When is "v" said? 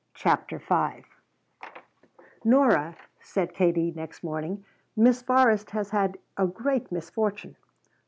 0.57-1.05